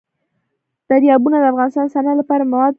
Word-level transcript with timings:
دریابونه 0.89 1.37
د 1.39 1.43
افغانستان 1.51 1.85
د 1.87 1.91
صنعت 1.95 2.15
لپاره 2.19 2.41
مواد 2.43 2.51
برابروي. 2.55 2.69